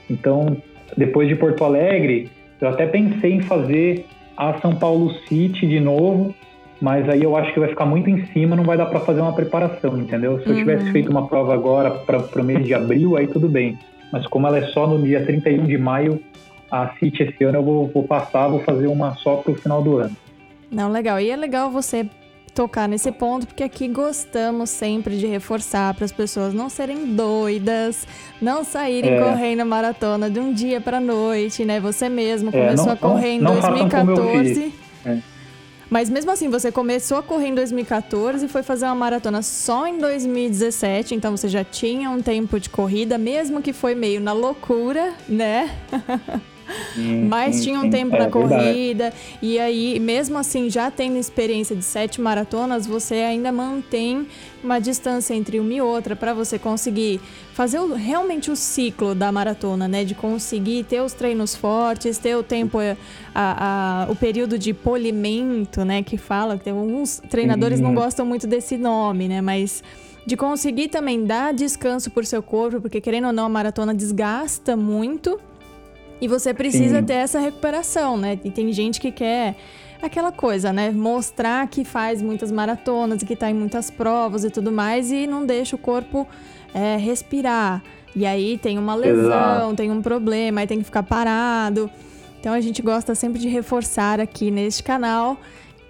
[0.09, 0.57] Então,
[0.96, 6.35] depois de Porto Alegre, eu até pensei em fazer a São Paulo City de novo,
[6.81, 9.21] mas aí eu acho que vai ficar muito em cima, não vai dar para fazer
[9.21, 10.38] uma preparação, entendeu?
[10.40, 10.59] Se eu Uhum.
[10.59, 13.79] tivesse feito uma prova agora para o mês de abril, aí tudo bem.
[14.12, 16.21] Mas como ela é só no dia 31 de maio,
[16.71, 19.99] a City esse ano eu vou, vou passar, vou fazer uma só pro final do
[19.99, 20.16] ano.
[20.71, 21.19] Não, legal.
[21.21, 22.07] E é legal você
[22.57, 28.07] tocar nesse ponto, porque aqui gostamos sempre de reforçar para as pessoas não serem doidas,
[28.40, 29.21] não saírem É.
[29.23, 31.79] correndo maratona de um dia para noite, né?
[31.81, 34.73] Você mesmo É, começou não- a correr em não- eu 2014.
[35.05, 35.19] É.
[35.90, 39.87] Mas mesmo assim, você começou a correr em 2014 e foi fazer uma maratona só
[39.87, 44.33] em 2017, então você já tinha um tempo de corrida, mesmo que foi meio na
[44.33, 45.71] loucura, né?
[46.94, 47.90] Sim, Mas sim, tinha um sim.
[47.90, 48.55] tempo É na verdade.
[48.55, 49.12] corrida.
[49.40, 54.26] E aí, mesmo assim, já tendo experiência de sete maratonas, você ainda mantém
[54.64, 57.20] uma distância entre uma e outra para você conseguir
[57.52, 60.05] fazer o- realmente o ciclo da maratona, né?
[60.05, 62.96] De conseguir ter os treinos fortes, ter o tempo, eh,
[63.35, 66.02] a, a- o período de polimento, né?
[66.02, 67.94] Que fala, que alguns treinadores não Sim.
[67.96, 69.40] gostam muito desse nome, né?
[69.40, 69.83] Mas
[70.26, 74.76] de conseguir também dar descanso por seu corpo, porque querendo ou não, a maratona desgasta
[74.76, 75.38] muito.
[76.20, 77.05] E você precisa Sim.
[77.05, 78.38] ter essa recuperação, né?
[78.42, 79.57] E tem gente que quer
[80.00, 80.90] aquela coisa, né?
[80.90, 85.26] Mostrar que faz muitas maratonas e que tá em muitas provas e tudo mais e
[85.26, 86.26] não deixa o corpo
[86.74, 87.83] é, respirar.
[88.14, 89.76] E aí tem uma lesão, Exato.
[89.76, 91.90] tem um problema, aí tem que ficar parado.
[92.40, 95.37] Então a gente gosta sempre de reforçar aqui neste canal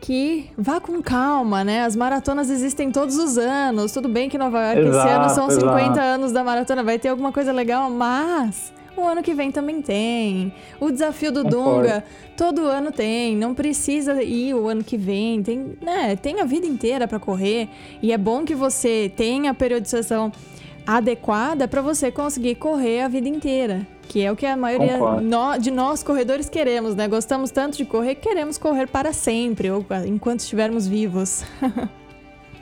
[0.00, 1.84] que vá com calma, né?
[1.84, 3.92] As maratonas existem todos os anos.
[3.92, 5.78] Tudo bem que Nova York esse ano Exato, são exato.
[5.78, 9.80] 50 anos da maratona, vai ter alguma coisa legal, mas o ano que vem também
[9.82, 10.52] tem.
[10.80, 11.44] O desafio do.
[11.44, 12.04] Dunga,
[12.37, 13.37] todo ano tem.
[13.37, 15.42] Não precisa ir o ano que vem.
[15.42, 17.68] Tem, né, tem a vida inteira para correr.
[18.02, 20.32] E é bom que você tenha a periodização
[20.87, 23.87] adequada para você conseguir correr a vida inteira.
[24.09, 27.09] Que é o que a maioria nó- de nós corredores queremos, né?
[27.09, 31.44] Gostamos tanto de correr que queremos correr para sempre, ou enquanto estivermos vivos.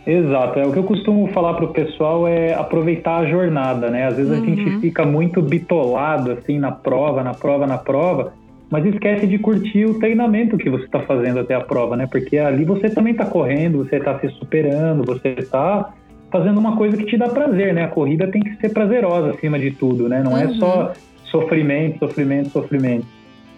[0.07, 4.07] Exato, é o que eu costumo falar pro pessoal é aproveitar a jornada, né?
[4.07, 8.35] Às vezes a gente fica muito bitolado assim na prova, na prova, na prova,
[8.71, 12.07] mas esquece de curtir o treinamento que você está fazendo até a prova, né?
[12.07, 15.91] Porque ali você também está correndo, você está se superando, você está
[16.31, 17.85] fazendo uma coisa que te dá prazer, né?
[17.85, 20.23] A corrida tem que ser prazerosa acima de tudo, né?
[20.23, 20.55] Não é Uhum.
[20.55, 20.93] só
[21.31, 23.07] sofrimento, sofrimento, sofrimento,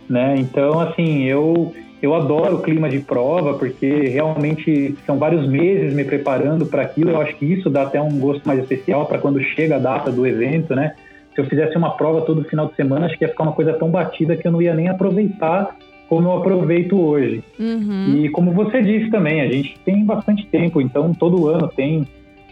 [0.08, 0.36] né?
[0.38, 6.04] Então, assim, eu eu adoro o clima de prova porque realmente são vários meses me
[6.04, 7.10] preparando para aquilo.
[7.10, 10.10] Eu acho que isso dá até um gosto mais especial para quando chega a data
[10.10, 10.94] do evento, né?
[11.34, 13.72] Se eu fizesse uma prova todo final de semana, acho que ia ficar uma coisa
[13.74, 15.76] tão batida que eu não ia nem aproveitar
[16.08, 17.42] como eu aproveito hoje.
[17.58, 18.14] Uhum.
[18.16, 22.06] E como você disse também, a gente tem bastante tempo, então todo ano tem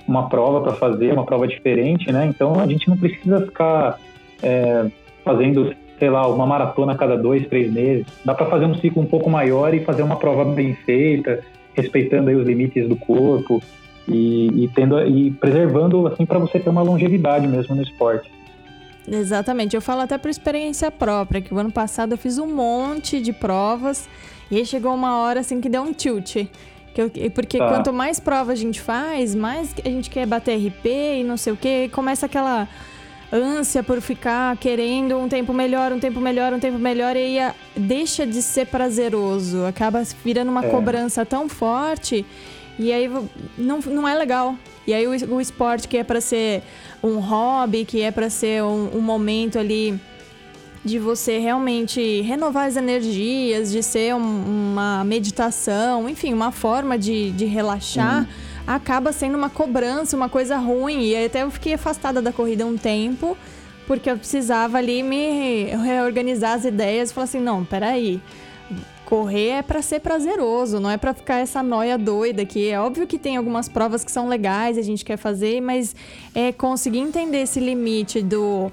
[0.07, 2.27] uma prova para fazer, uma prova diferente, né?
[2.27, 3.99] Então a gente não precisa ficar
[4.43, 4.87] é,
[5.25, 8.07] fazendo, sei lá, uma maratona a cada dois, três meses.
[8.25, 11.41] Dá para fazer um ciclo um pouco maior e fazer uma prova bem feita,
[11.75, 13.63] respeitando aí os limites do corpo
[14.09, 18.31] e, e tendo e preservando assim para você ter uma longevidade mesmo no esporte.
[19.07, 23.21] Exatamente, eu falo até por experiência própria, que o ano passado eu fiz um monte
[23.21, 24.09] de provas
[24.51, 26.37] e aí chegou uma hora assim que deu um tilt.
[26.97, 27.69] Eu- porque Tá.
[27.69, 30.87] quanto mais prova a gente faz, mais a gente quer bater RP
[31.21, 32.67] e não sei o que, começa aquela
[33.37, 37.53] ânsia por ficar querendo um tempo melhor, um tempo melhor, um tempo melhor, e aí
[37.77, 40.69] deixa de ser prazeroso, acaba virando uma É.
[40.69, 42.25] cobrança tão forte,
[42.79, 43.11] e aí
[43.59, 44.57] não, não é legal.
[44.87, 46.63] E aí o, o esporte que é pra ser
[47.03, 49.99] um hobby, que é pra ser um, um momento ali
[50.85, 54.21] de você realmente renovar as energias, de ser um-
[54.73, 58.29] uma meditação, enfim, uma forma de, de relaxar,
[58.67, 61.03] acaba sendo uma cobrança, uma coisa ruim.
[61.05, 63.37] E até eu fiquei afastada da corrida um tempo,
[63.87, 68.21] porque eu precisava ali me reorganizar as ideias e falar assim, não, peraí.
[69.05, 73.07] Correr é pra ser prazeroso, não é pra ficar essa noia doida que é óbvio
[73.07, 75.95] que tem algumas provas que são legais, a gente quer fazer, mas
[76.35, 78.73] é conseguir entender esse limite do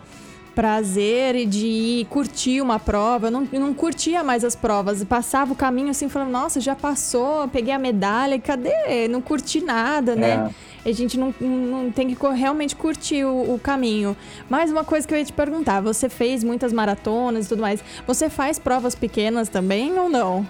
[0.54, 3.28] prazer e de ir curtir uma prova.
[3.28, 5.04] Eu não, eu não curtia mais as provas.
[5.04, 9.08] Passava o caminho assim, falando, nossa, já passou, peguei a medalha, cadê?
[9.10, 10.54] Não curti nada, né?
[10.84, 14.18] A gente não, não tem que realmente curtir o, o caminho.
[14.50, 17.84] Mais uma coisa que eu ia te perguntar: você fez muitas maratonas e tudo mais.
[18.08, 20.48] Você faz provas pequenas também ou não?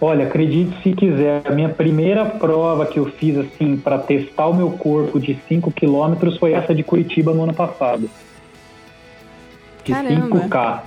[0.00, 4.54] Olha, acredite se quiser, a minha primeira prova que eu fiz assim para testar o
[4.54, 8.08] meu corpo de 5 quilômetros foi essa de Curitiba no ano passado.
[9.84, 10.38] De Caramba.
[10.40, 10.80] 5K.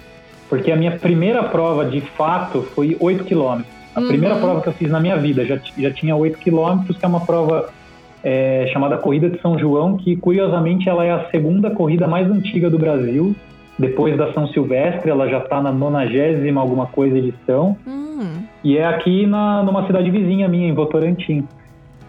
[0.47, 3.73] Porque a minha primeira prova de fato foi 8 quilômetros.
[3.95, 4.41] A primeira Uhum.
[4.41, 7.21] prova que eu fiz na minha vida já, já tinha 8 quilômetros, que é uma
[7.21, 7.69] prova
[8.23, 12.69] é, chamada Corrida de São João, que curiosamente ela é a segunda corrida mais antiga
[12.69, 13.35] do Brasil.
[13.79, 17.77] Depois da São Silvestre, ela já está na nonagésima alguma coisa edição.
[17.87, 21.47] Hum, E é aqui na, numa cidade vizinha minha, em Votorantim.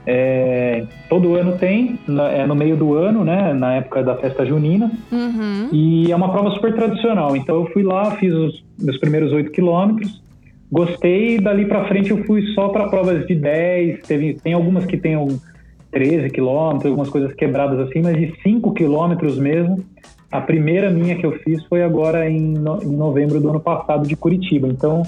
[0.04, 1.98] É, todo ano tem,
[2.32, 5.68] é no meio do ano, né, na época da festa junina, uhum.
[5.70, 7.36] e é uma prova super tradicional.
[7.36, 10.20] Então eu fui lá, fiz os meus primeiros 8 quilômetros,
[10.72, 14.96] gostei, dali para frente eu fui só para provas de 10, teve, tem algumas que
[14.96, 15.38] tem um
[15.92, 19.84] 13 quilômetros, algumas coisas quebradas assim, mas de 5 quilômetros mesmo.
[20.30, 24.06] A primeira minha que eu fiz foi agora em, no- em novembro do ano passado
[24.06, 24.68] de Curitiba.
[24.68, 25.02] Então,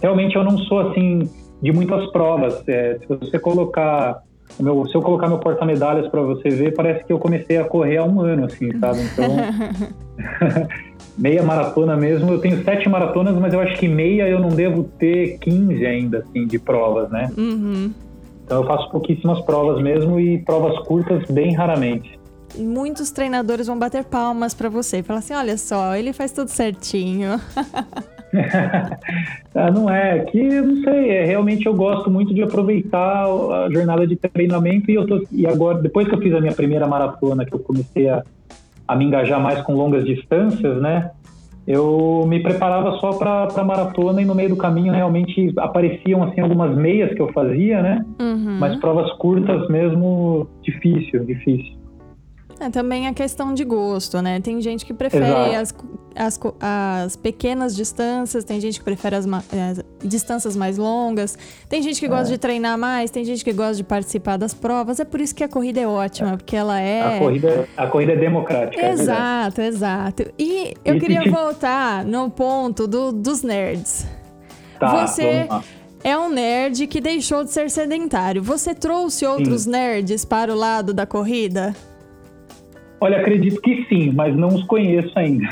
[0.00, 1.28] realmente eu não sou assim
[1.62, 2.62] de muitas provas.
[2.68, 4.22] É, se você colocar
[4.60, 7.96] meu, se eu colocar meu porta-medalhas para você ver, parece que eu comecei a correr
[7.96, 9.00] há um ano, assim, sabe?
[9.02, 9.26] Então,
[11.18, 14.84] meia maratona mesmo, eu tenho sete maratonas, mas eu acho que meia eu não devo
[14.98, 17.30] ter 15 ainda, assim, de provas, né?
[17.36, 17.92] Uhum.
[18.44, 22.15] Então eu faço pouquíssimas provas mesmo e provas curtas bem raramente.
[22.58, 25.02] Muitos treinadores vão bater palmas pra você.
[25.02, 27.40] Falar assim: olha só, ele faz tudo certinho.
[29.54, 34.06] Ah, não é, que não sei, é, realmente eu gosto muito de aproveitar a jornada
[34.06, 37.46] de treinamento e eu tô, e agora, depois que eu fiz a minha primeira maratona,
[37.46, 38.22] que eu comecei a,
[38.86, 41.10] a me engajar mais com longas distâncias, né?
[41.66, 46.76] Eu me preparava só para maratona e no meio do caminho realmente apareciam assim algumas
[46.76, 48.04] meias que eu fazia, né?
[48.20, 48.58] Uhum.
[48.60, 51.85] Mas provas curtas mesmo, difícil, difícil.
[52.58, 54.40] É também a questão de gosto, né?
[54.40, 55.74] Tem gente que prefere as,
[56.14, 61.36] as, as pequenas distâncias, tem gente que prefere as, as distâncias mais longas,
[61.68, 64.98] tem gente que gosta de treinar mais, tem gente que gosta de participar das provas.
[64.98, 67.16] É por isso que a corrida é ótima, porque ela é.
[67.16, 68.80] A, corrida, a corrida é democrática.
[68.82, 68.90] é.
[68.92, 70.22] Exato, exato.
[70.38, 74.06] E eu queria voltar no ponto do- dos nerds.
[74.80, 75.46] Tá, Você
[76.02, 78.42] é um nerd que deixou de ser sedentário.
[78.42, 81.74] Você trouxe outros nerds para o lado da corrida?
[82.98, 85.46] Olha, acredito que sim, mas não os conheço ainda.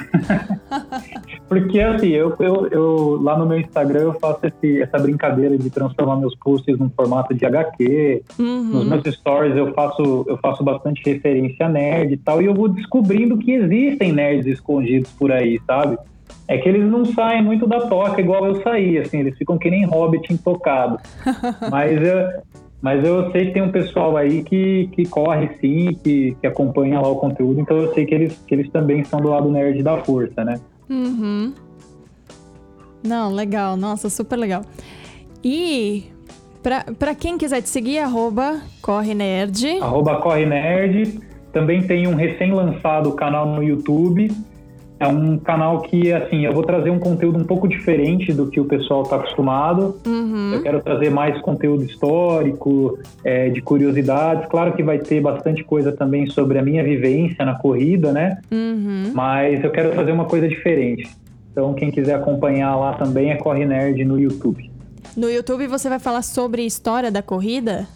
[1.49, 5.69] Porque assim, eu, eu, eu- lá no meu Instagram eu faço esse- essa brincadeira de
[5.69, 8.23] transformar meus posts num formato de HQ.
[8.39, 8.85] Nos Uhum.
[8.85, 12.69] meus stories eu faço, eu faço bastante referência a nerd e tal, e eu vou
[12.69, 15.99] descobrindo que existem nerds escondidos por aí, sabe?
[16.49, 19.71] É que eles não saem muito da toca igual eu saí, assim, eles ficam que
[19.71, 20.99] nem hobbit intocado.
[21.71, 22.43] mas, eu,
[22.85, 27.01] mas eu sei que tem um pessoal aí que, que corre sim, que, que acompanha
[27.01, 29.83] lá o conteúdo, então eu sei que eles, que eles também são do lado nerd
[29.83, 30.61] da força, né?
[30.91, 31.55] Uhum.
[33.03, 33.75] Não, legal.
[33.75, 34.67] Nossa, super legal.
[35.43, 36.05] E
[36.99, 39.79] pra quem quiser te seguir, arroba Corre Nerd.
[39.81, 41.21] Arroba Corre Nerd.
[41.55, 44.31] Também tem um recém-lançado canal no YouTube.
[44.99, 48.61] É um canal que, assim, eu vou trazer um conteúdo um pouco diferente do que
[48.61, 49.97] o pessoal está acostumado.
[50.55, 54.49] Eu quero trazer mais conteúdo histórico, é, de curiosidades.
[54.49, 58.39] Claro que vai ter bastante coisa também sobre a minha vivência na corrida, né?
[58.53, 59.11] Uhum.
[59.13, 61.11] Mas eu quero trazer uma coisa diferente.
[61.51, 64.71] Então, quem quiser acompanhar lá também é Corre Nerd no YouTube.
[65.17, 67.87] No YouTube você vai falar sobre a história da corrida?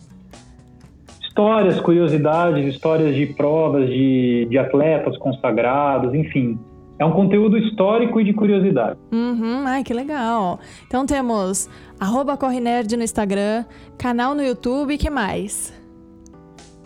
[1.21, 6.59] Histórias, curiosidades, histórias de provas de, de atletas consagrados, enfim.
[6.99, 8.99] É um conteúdo histórico e de curiosidade.
[9.13, 9.65] Uhum.
[9.67, 10.59] Ai, que legal.
[10.87, 11.69] Então temos
[12.01, 13.65] arroba Corre Nerd no Instagram,
[13.97, 15.73] canal no YouTube, que mais?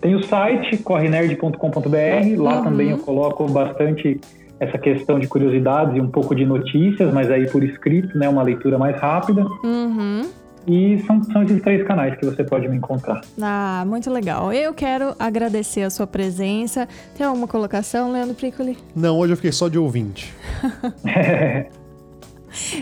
[0.00, 2.64] Tem o site correnerd.com.br, lá Uhum.
[2.64, 4.20] também eu coloco bastante
[4.60, 8.42] essa questão de curiosidades e um pouco de notícias, mas aí por escrito, né, uma
[8.42, 9.44] leitura mais rápida.
[9.64, 10.22] Uhum.
[10.66, 13.20] E são, são esses três canais que você pode me encontrar.
[13.40, 14.52] Ah, muito legal.
[14.52, 16.88] Eu quero agradecer a sua presença.
[17.16, 18.78] Tem alguma colocação, Leandro Piccoli?
[18.94, 20.32] Não, hoje eu fiquei só de ouvinte.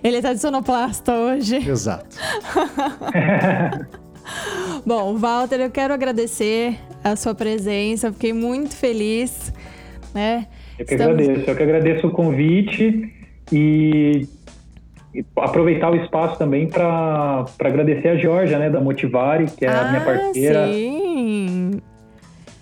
[0.03, 1.57] Ele tá de sonoplasta hoje.
[1.57, 2.17] Exato.
[4.85, 8.13] Bom, Walter, eu quero agradecer a sua presença.
[8.13, 9.53] Fiquei muito feliz,
[10.15, 10.47] né?
[10.79, 11.51] Eu que Estamos- agradeço.
[11.51, 13.13] Eu que agradeço o convite
[13.53, 14.27] e
[15.37, 20.01] aproveitar o espaço também para agradecer a Georgia, né, da Motivare, que é a minha
[20.03, 21.81] Ah, parceira, Sim.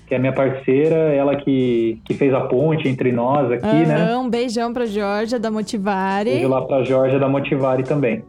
[0.07, 3.95] que é a minha parceira, ela que, que fez a ponte entre nós aqui, né?
[3.97, 6.31] Aham, Um beijão pra Georgia da Motivare.
[6.31, 8.25] Beijo lá para Georgia da Motivare também.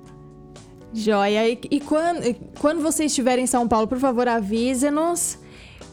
[0.94, 1.48] Joia.
[1.48, 5.40] E, e quando, quando você estiver em São Paulo, por favor, avise-nos.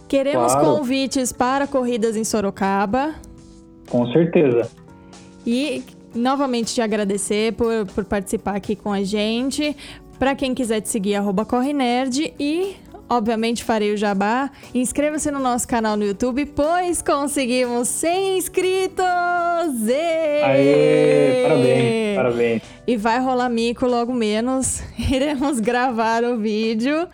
[0.09, 0.77] Queremos Claro.
[0.79, 3.15] convites para corridas em Sorocaba.
[3.91, 4.69] Com certeza.
[5.47, 5.83] E
[6.17, 9.77] novamente te agradecer por, por participar aqui com a gente.
[10.19, 12.35] Para quem quiser te seguir, arroba Corre Nerd.
[12.39, 12.77] E,
[13.09, 14.51] obviamente, farei o jabá.
[14.75, 19.05] Inscreva-se no nosso canal no YouTube, pois conseguimos 100 inscritos!
[19.89, 20.43] Ê!
[20.43, 22.63] Aê, parabéns, parabéns.
[22.87, 24.83] E vai rolar mico logo menos.
[24.99, 27.07] Iremos gravar o vídeo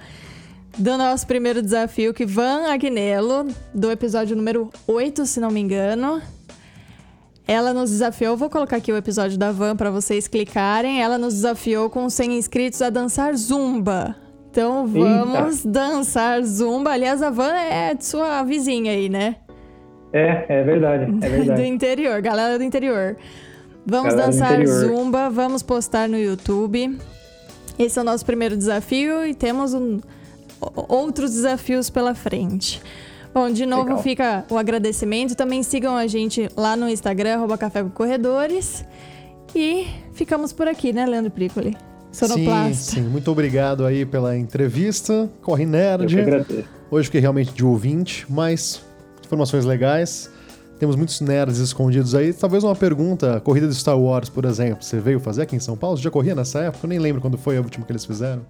[0.78, 6.22] do nosso primeiro desafio, que Van Agnello, do episódio número 8, se não me engano.
[7.47, 11.03] Ela nos desafiou, vou colocar aqui o episódio da Van para vocês clicarem.
[11.03, 14.14] Ela nos desafiou com 100 inscritos a dançar zumba.
[14.51, 15.68] Então vamos Eita.
[15.68, 16.93] dançar zumba.
[16.93, 19.36] Aliás, a Van é sua vizinha aí, né?
[20.12, 21.62] É, é verdade, é do verdade.
[21.66, 23.16] interior, galera do interior.
[23.84, 26.97] Vamos Galera do dançar zumba, vamos postar no YouTube.
[27.78, 29.99] Esse é o nosso primeiro desafio e temos um-
[30.61, 32.80] outros desafios pela frente.
[33.35, 34.03] Bom, de novo Legal.
[34.03, 35.35] fica o agradecimento.
[35.35, 38.85] Também sigam a gente lá no Instagram, arroba Café com Corredores.
[39.55, 41.76] E ficamos por aqui, né, Leandro Pricoli?
[42.11, 42.74] Sim, Sonoplasta.
[42.93, 43.01] sim.
[43.03, 45.30] Muito obrigado aí pela entrevista.
[45.41, 46.07] Corre Eu Nerd.
[46.14, 46.64] que agradeço.
[46.91, 48.83] Hoje fiquei realmente de ouvinte, mas
[49.24, 50.30] informações legais.
[50.78, 52.33] Temos muitos nerds escondidos aí.
[52.35, 54.83] Talvez uma pergunta, corrida de Star Wars, por exemplo.
[54.85, 55.97] Você veio fazer aqui em São Paulo?
[55.97, 56.85] Você já corria nessa época?
[56.85, 58.43] Eu nem lembro quando foi a última que eles fizeram.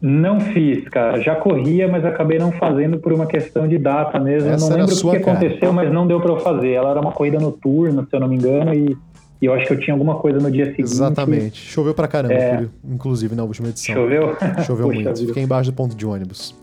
[0.00, 1.20] Não fiz, cara.
[1.20, 4.50] Já corria, mas acabei não fazendo por uma questão de data mesmo.
[4.50, 5.38] Essa não lembro o que, cara.
[5.38, 6.72] aconteceu, mas não deu pra eu fazer.
[6.72, 8.96] Ela era uma corrida noturna, se eu não me engano, e,
[9.40, 10.82] e eu acho que eu tinha alguma coisa no dia seguinte.
[10.92, 11.58] Exatamente.
[11.58, 12.56] Choveu pra caramba, É.
[12.58, 13.94] por- inclusive, na última edição.
[13.94, 14.36] Choveu?
[14.66, 14.98] Choveu muito.
[15.14, 15.14] vida.
[15.28, 16.54] Fiquei embaixo do ponto de ônibus.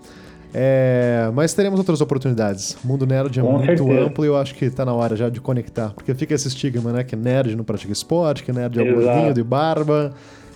[0.56, 2.78] É, mas teremos outras oportunidades.
[2.84, 4.00] O mundo nerd é Com muito certeza.
[4.06, 5.90] amplo e eu acho que tá na hora já de conectar.
[5.96, 7.04] Porque fica esse estigma, né?
[7.04, 9.02] Que nerd não pratica esporte, que nerd é Exato.
[9.04, 10.12] gordinho de barba,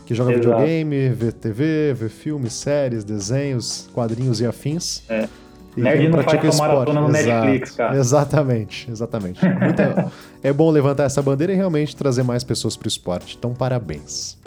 [0.07, 0.47] que joga Exato.
[0.47, 5.03] videogame, vê TV, vê filmes, séries, desenhos, quadrinhos e afins.
[5.09, 5.27] É.
[5.75, 7.45] E Nerd não faz pratica só maratona no Exato.
[7.45, 7.97] Netflix, cara.
[7.97, 9.45] Exatamente, exatamente.
[9.45, 10.09] Muita-
[10.41, 13.35] é bom levantar essa bandeira e realmente trazer mais pessoas pro esporte.
[13.37, 14.37] Então, parabéns.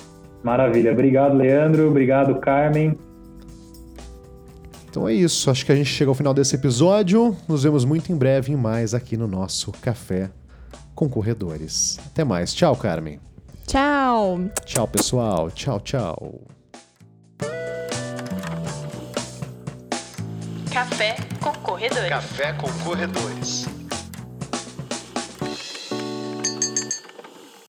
[0.42, 0.90] Maravilha.
[0.92, 1.88] Obrigado, Leandro.
[1.88, 2.96] Obrigado, Carmen.
[4.88, 7.36] Então é isso, acho que a gente chega ao final desse episódio.
[7.46, 10.30] Nos vemos muito em breve em mais aqui no nosso Café
[10.94, 12.00] com Corredores.
[12.06, 12.52] Até mais.
[12.54, 13.20] Tchau, Carmen.
[13.70, 14.50] Tchau!
[14.66, 15.48] Tchau, pessoal.
[15.52, 16.40] Tchau, tchau.
[20.72, 22.08] Café com Corredores.
[22.08, 23.69] Café com Corredores.